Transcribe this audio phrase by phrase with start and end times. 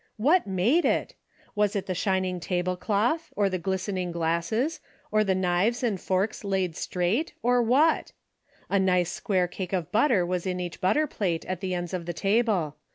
[0.17, 1.13] What made it?
[1.55, 4.79] AYas it the shining table cloth, or the glistening glasses,
[5.11, 8.11] or the knives and forks laid straight, or what?
[8.67, 12.07] A nice square cake of butter was in each butter plate at the ends of
[12.07, 12.77] the table.